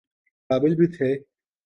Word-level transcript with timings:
قابل 0.49 0.75
بھی 0.75 0.87
تھے۔ 0.87 1.09